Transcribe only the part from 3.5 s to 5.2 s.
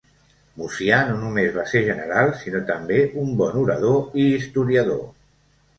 orador i historiador.